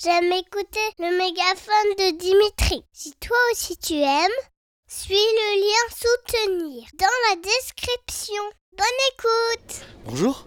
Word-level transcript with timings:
j'aime 0.00 0.32
écouter 0.32 0.80
le 0.98 1.16
mégaphone 1.18 1.92
de 1.98 2.18
Dimitri. 2.18 2.84
Si 2.92 3.12
toi 3.20 3.36
aussi 3.52 3.76
tu 3.76 3.94
aimes, 3.94 4.38
suis 4.86 5.14
le 5.14 5.60
lien 5.60 5.94
soutenir 5.94 6.84
dans 6.98 7.06
la 7.30 7.36
description. 7.36 8.42
Bonne 8.76 8.86
écoute 9.14 9.86
Bonjour. 10.06 10.46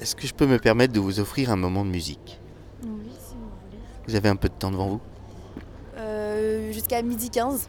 Est-ce 0.00 0.14
que 0.14 0.26
je 0.26 0.34
peux 0.34 0.46
me 0.46 0.58
permettre 0.58 0.92
de 0.92 1.00
vous 1.00 1.18
offrir 1.20 1.50
un 1.50 1.56
moment 1.56 1.84
de 1.84 1.90
musique? 1.90 2.38
Oui, 2.82 3.10
si 3.28 3.34
vous 3.34 3.40
voulez. 3.66 3.82
Vous 4.06 4.14
avez 4.14 4.28
un 4.28 4.36
peu 4.36 4.48
de 4.48 4.54
temps 4.54 4.70
devant 4.70 4.88
vous? 4.88 5.00
Euh, 5.96 6.72
Jusqu'à 6.72 7.02
midi 7.02 7.30
15. 7.30 7.68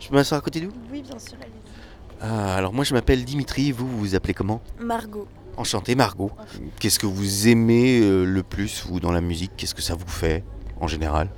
Je 0.00 0.08
peux 0.08 0.14
m'asseoir 0.14 0.38
à 0.38 0.42
côté 0.42 0.60
de 0.60 0.66
vous? 0.66 0.72
Oui, 0.90 1.02
bien 1.02 1.18
sûr, 1.18 1.34
allez 1.40 1.52
Ah, 2.20 2.56
alors 2.56 2.72
moi 2.72 2.84
je 2.84 2.94
m'appelle 2.94 3.24
Dimitri, 3.24 3.70
vous 3.72 3.86
vous 3.88 3.98
vous 3.98 4.14
appelez 4.16 4.34
comment? 4.34 4.60
Margot. 4.78 5.28
Enchanté 5.58 5.96
Margot. 5.96 6.30
Qu'est-ce 6.78 7.00
que 7.00 7.06
vous 7.06 7.48
aimez 7.48 8.00
euh, 8.00 8.24
le 8.24 8.42
plus, 8.44 8.84
vous, 8.86 9.00
dans 9.00 9.10
la 9.10 9.20
musique? 9.20 9.50
Qu'est-ce 9.56 9.74
que 9.74 9.82
ça 9.82 9.94
vous 9.94 10.08
fait, 10.08 10.44
en 10.80 10.86
général? 10.86 11.28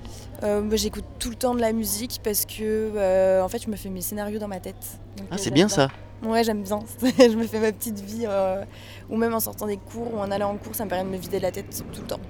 Euh, 0.43 0.61
moi, 0.63 0.77
j'écoute 0.77 1.05
tout 1.19 1.31
le 1.31 1.37
temps 1.37 1.55
de 1.55 1.61
la 1.61 1.73
musique 1.73 2.21
parce 2.23 2.45
que, 2.45 2.93
euh, 2.95 3.43
en 3.43 3.49
fait, 3.49 3.63
je 3.65 3.71
me 3.71 3.77
fais 3.77 3.89
mes 3.89 4.03
scénarios 4.03 4.39
dans 4.39 4.47
ma 4.49 4.61
tête. 4.61 5.01
Donc, 5.17 5.27
Ah, 5.31 5.39
c'est 5.39 5.51
bien 5.51 5.69
ça 5.69 5.89
Ouais, 6.23 6.45
j'aime 6.45 6.63
bien. 6.63 6.81
je 7.03 7.35
me 7.35 7.45
fais 7.47 7.61
ma 7.61 7.73
petite 7.73 7.99
vie, 8.01 8.27
euh, 8.29 8.63
ou 9.09 9.17
même 9.17 9.33
en 9.33 9.41
sortant 9.41 9.67
des 9.67 9.79
cours 9.79 10.13
ou 10.15 10.19
en 10.19 10.31
allant 10.31 10.51
en 10.51 10.57
cours, 10.57 10.75
ça 10.75 10.85
me 10.85 10.91
permet 10.91 11.11
de 11.11 11.17
me 11.17 11.21
vider 11.21 11.41
la 11.41 11.51
tête 11.51 11.83
tout 11.91 12.03
le 12.03 12.07
temps. 12.07 12.21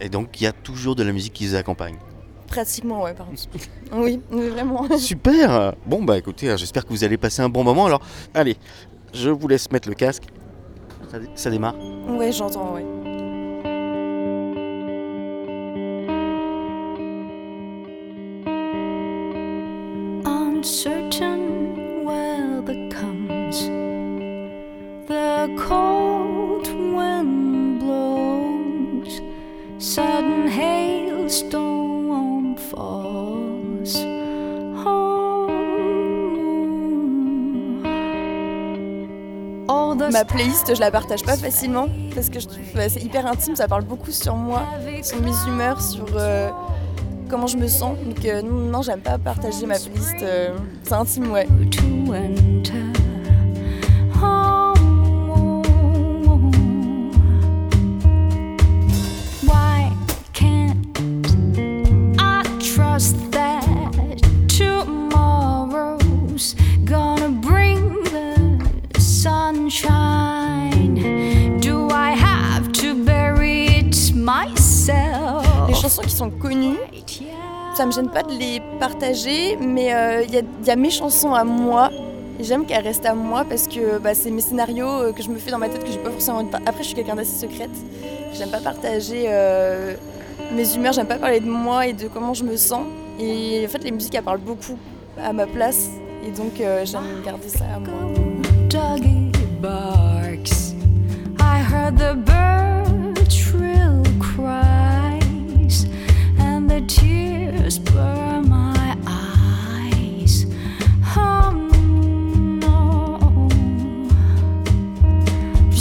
Et 0.00 0.08
donc 0.08 0.40
il 0.40 0.44
y 0.44 0.46
a 0.48 0.52
toujours 0.52 0.96
de 0.96 1.04
la 1.04 1.12
musique 1.12 1.34
qui 1.34 1.46
vous 1.46 1.54
accompagne? 1.54 1.96
Pratiquement, 2.48 3.02
ouais, 3.02 3.14
par 3.14 3.26
contre. 3.26 3.42
oui, 3.92 4.20
vraiment. 4.28 4.88
Super 4.98 5.74
Bon 5.86 6.02
bah 6.02 6.18
écoutez, 6.18 6.50
hein, 6.50 6.56
j'espère 6.56 6.84
que 6.84 6.90
vous 6.90 7.04
allez 7.04 7.16
passer 7.16 7.42
un 7.42 7.48
bon 7.48 7.62
moment. 7.62 7.86
Alors, 7.86 8.00
allez, 8.34 8.56
je 9.12 9.30
vous 9.30 9.46
laisse 9.46 9.70
mettre 9.70 9.88
le 9.88 9.94
casque. 9.94 10.24
Ça, 11.10 11.18
ça 11.34 11.50
démarre 11.50 11.74
Ouais, 12.08 12.30
j'entends, 12.32 12.74
ouais. 12.74 12.84
uncertain 20.24 21.40
weather 22.04 22.88
comes. 22.90 23.52
The 25.06 25.48
cold 25.56 25.87
Ma 39.98 40.24
playlist, 40.24 40.74
je 40.74 40.80
la 40.80 40.90
partage 40.90 41.22
pas 41.22 41.36
facilement 41.36 41.88
parce 42.14 42.28
que 42.28 42.38
je 42.38 42.46
trouve 42.46 42.58
que 42.58 42.88
c'est 42.88 43.02
hyper 43.02 43.26
intime, 43.26 43.56
ça 43.56 43.66
parle 43.66 43.84
beaucoup 43.84 44.12
sur 44.12 44.36
moi, 44.36 44.62
sur 45.02 45.20
mes 45.20 45.32
humeurs, 45.46 45.82
sur 45.82 46.06
euh, 46.14 46.50
comment 47.28 47.48
je 47.48 47.56
me 47.56 47.66
sens. 47.66 47.96
Donc 48.04 48.24
euh, 48.24 48.42
non, 48.42 48.70
non, 48.70 48.82
j'aime 48.82 49.00
pas 49.00 49.18
partager 49.18 49.66
ma 49.66 49.78
playlist, 49.78 50.14
euh, 50.22 50.56
c'est 50.84 50.94
intime, 50.94 51.32
ouais. 51.32 51.48
trust 62.74 63.16
that 63.32 63.64
tomorrow's 64.48 66.54
gonna 66.84 67.28
bring 67.28 67.57
Les 75.68 75.74
chansons 75.74 76.02
qui 76.02 76.10
sont 76.10 76.30
connues, 76.30 76.76
ça 77.74 77.84
me 77.86 77.92
gêne 77.92 78.08
pas 78.10 78.22
de 78.22 78.32
les 78.32 78.60
partager, 78.80 79.56
mais 79.60 79.94
euh, 79.94 80.24
il 80.26 80.34
y, 80.66 80.70
a- 80.70 80.76
mes 80.76 80.90
chansons 80.90 81.34
à 81.34 81.44
moi. 81.44 81.90
J'aime 82.40 82.66
qu'elles 82.66 82.82
restent 82.84 83.06
à 83.06 83.14
moi 83.14 83.44
parce 83.48 83.66
que 83.68 83.98
bah, 83.98 84.14
c'est 84.14 84.30
mes 84.30 84.40
scénarios 84.40 84.86
euh, 84.88 85.12
que 85.12 85.22
je 85.22 85.28
me 85.28 85.38
fais 85.38 85.50
dans 85.50 85.58
ma 85.58 85.68
tête 85.68 85.84
que 85.84 85.90
j'ai 85.90 85.98
pas 85.98 86.10
forcément 86.10 86.38
envie 86.38 86.48
de 86.50 86.56
Après, 86.56 86.78
je 86.82 86.88
suis 86.88 86.94
quelqu'un 86.94 87.16
d'assez 87.16 87.36
secrète. 87.36 87.70
J'aime 88.32 88.50
pas 88.50 88.60
partager 88.60 89.24
euh, 89.28 89.94
mes 90.54 90.74
humeurs, 90.74 90.92
j'aime 90.92 91.06
pas 91.08 91.16
parler 91.18 91.40
de 91.40 91.48
moi 91.50 91.86
et 91.86 91.92
de 91.92 92.06
comment 92.08 92.34
je 92.34 92.44
me 92.44 92.56
sens. 92.56 92.84
Et 93.20 93.64
en 93.66 93.68
fait, 93.68 93.82
les 93.84 93.90
musiques, 93.90 94.14
elles 94.14 94.22
parlent 94.22 94.38
beaucoup 94.40 94.78
à 95.22 95.32
ma 95.32 95.46
place. 95.46 95.88
Et 96.26 96.30
donc, 96.30 96.52
j'aime 96.84 97.22
garder 97.24 97.48
ça 97.48 97.64
à 97.74 97.78
moi. 97.80 98.37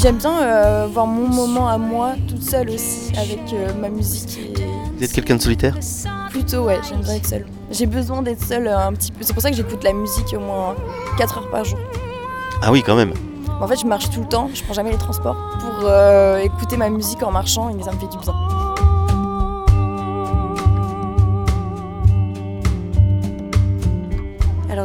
J'aime 0.08 0.20
bien 0.20 0.42
euh, 0.42 0.86
avoir 0.86 1.06
mon 1.06 1.28
moment 1.28 1.68
à 1.68 1.78
moi, 1.78 2.14
toute 2.30 2.42
seule 2.42 2.70
aussi, 2.70 3.12
avec 3.18 3.42
euh, 3.52 3.74
ma 3.74 3.90
musique. 3.90 4.40
Et 4.40 4.54
Vous 4.96 5.04
êtes 5.04 5.12
quelqu'un 5.12 5.36
de 5.36 5.42
solitaire 5.42 5.76
Plutôt, 6.30 6.64
ouais, 6.64 6.80
j'aime 6.88 7.02
bien 7.02 7.16
être 7.16 7.26
seule. 7.26 7.46
J'ai 7.72 7.88
besoin 7.88 8.22
d'être 8.22 8.42
seule 8.42 8.68
euh, 8.68 8.88
un 8.88 8.94
petit 8.94 9.12
peu. 9.12 9.18
C'est 9.22 9.34
pour 9.34 9.42
ça 9.42 9.50
que 9.50 9.58
j'écoute 9.58 9.84
la 9.84 9.92
musique 9.92 10.34
au 10.34 10.40
moins 10.40 10.76
4 11.18 11.40
heures 11.40 11.50
par 11.50 11.66
jour. 11.66 11.78
Ah 12.62 12.72
oui, 12.72 12.84
quand 12.86 12.96
même. 12.96 13.14
En 13.60 13.68
fait, 13.68 13.76
je 13.76 13.86
marche 13.86 14.10
tout 14.10 14.22
le 14.22 14.28
temps, 14.28 14.50
je 14.54 14.64
prends 14.64 14.74
jamais 14.74 14.92
les 14.92 14.98
transports 14.98 15.36
pour 15.60 15.90
euh, 15.90 16.38
écouter 16.38 16.78
ma 16.78 16.90
musique 16.90 17.22
en 17.24 17.32
marchant 17.32 17.68
et 17.70 17.84
ça 17.84 17.92
me 17.92 18.00
fait 18.00 18.08
du 18.08 18.18
bien. 18.18 18.34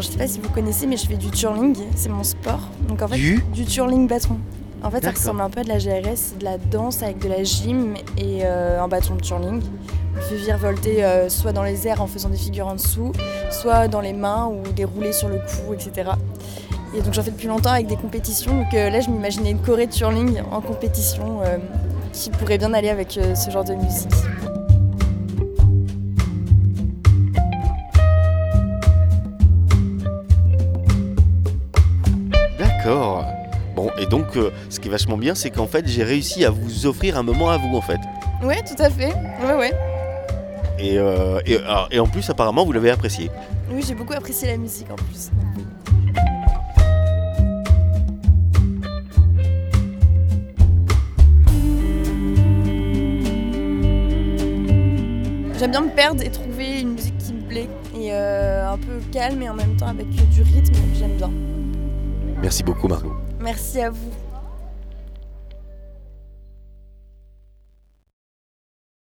Alors, 0.02 0.10
je 0.10 0.18
sais 0.18 0.24
pas 0.24 0.26
si 0.26 0.40
vous 0.40 0.48
connaissez, 0.48 0.88
mais 0.88 0.96
je 0.96 1.06
fais 1.06 1.16
du 1.16 1.30
twirling, 1.30 1.76
c'est 1.94 2.08
mon 2.08 2.24
sport. 2.24 2.68
Donc 2.88 3.02
en 3.02 3.06
fait, 3.06 3.14
Du 3.14 3.40
du 3.52 3.64
twirling 3.64 4.08
bâton. 4.08 4.36
En 4.82 4.90
fait, 4.90 5.04
ça 5.04 5.12
ressemble 5.12 5.42
un 5.42 5.48
peu 5.48 5.60
à 5.60 5.62
de 5.62 5.68
la 5.68 5.78
GRS, 5.78 6.16
c'est 6.16 6.38
de 6.38 6.44
la 6.44 6.58
danse 6.58 7.04
avec 7.04 7.20
de 7.20 7.28
la 7.28 7.44
gym 7.44 7.94
et 8.18 8.40
euh, 8.42 8.82
un 8.82 8.88
bâton 8.88 9.14
de 9.14 9.20
twirling. 9.20 9.62
On 10.16 10.20
fait 10.20 10.34
virevolter 10.34 11.04
euh, 11.04 11.28
soit 11.28 11.52
dans 11.52 11.62
les 11.62 11.86
airs 11.86 12.02
en 12.02 12.08
faisant 12.08 12.30
des 12.30 12.36
figures 12.36 12.66
en 12.66 12.74
dessous, 12.74 13.12
soit 13.52 13.86
dans 13.86 14.00
les 14.00 14.12
mains 14.12 14.48
ou 14.48 14.72
des 14.72 14.84
roulés 14.84 15.12
sur 15.12 15.28
le 15.28 15.36
cou, 15.36 15.72
etc. 15.72 16.10
Et 16.96 17.00
donc 17.00 17.14
j'en 17.14 17.22
fais 17.22 17.30
depuis 17.30 17.46
longtemps 17.46 17.70
avec 17.70 17.86
des 17.86 17.96
compétitions. 17.96 18.56
Donc 18.56 18.74
euh, 18.74 18.90
là, 18.90 18.98
je 18.98 19.08
m'imaginais 19.08 19.52
une 19.52 19.62
choré 19.62 19.86
de 19.86 19.92
twirling 19.92 20.42
en 20.50 20.60
compétition 20.60 21.42
qui 22.12 22.30
pourrait 22.30 22.58
bien 22.58 22.74
aller 22.74 22.88
avec 22.88 23.12
ce 23.12 23.50
genre 23.52 23.64
de 23.64 23.74
musique. 23.74 24.10
Et 34.02 34.06
donc, 34.06 34.36
euh, 34.36 34.50
ce 34.68 34.80
qui 34.80 34.88
est 34.88 34.90
vachement 34.90 35.16
bien, 35.16 35.36
c'est 35.36 35.50
qu'en 35.50 35.68
fait, 35.68 35.86
j'ai 35.86 36.02
réussi 36.02 36.44
à 36.44 36.50
vous 36.50 36.86
offrir 36.86 37.16
un 37.16 37.22
moment 37.22 37.50
à 37.50 37.56
vous, 37.56 37.76
en 37.76 37.80
fait. 37.80 38.00
Ouais, 38.42 38.60
tout 38.62 38.82
à 38.82 38.90
fait. 38.90 39.14
Ouais, 39.46 39.54
ouais. 39.56 39.72
Et, 40.80 40.98
euh, 40.98 41.40
et, 41.46 41.58
alors, 41.58 41.88
et 41.92 42.00
en 42.00 42.08
plus, 42.08 42.28
apparemment, 42.28 42.64
vous 42.64 42.72
l'avez 42.72 42.90
apprécié. 42.90 43.30
Oui, 43.70 43.84
j'ai 43.86 43.94
beaucoup 43.94 44.12
apprécié 44.12 44.48
la 44.48 44.56
musique 44.56 44.90
en 44.90 44.96
plus. 44.96 45.30
J'aime 55.60 55.70
bien 55.70 55.82
me 55.82 55.94
perdre 55.94 56.24
et 56.24 56.30
trouver 56.30 56.80
une 56.80 56.94
musique 56.94 57.16
qui 57.18 57.34
me 57.34 57.42
plaît 57.42 57.68
et 57.96 58.12
euh, 58.12 58.68
un 58.68 58.78
peu 58.78 58.98
calme 59.12 59.40
et 59.42 59.48
en 59.48 59.54
même 59.54 59.76
temps 59.76 59.86
avec 59.86 60.08
du 60.10 60.42
rythme, 60.42 60.74
j'aime 60.98 61.16
bien. 61.16 61.30
Merci 62.42 62.64
beaucoup, 62.64 62.88
Margot. 62.88 63.12
Merci 63.40 63.80
à 63.80 63.90
vous. 63.90 64.10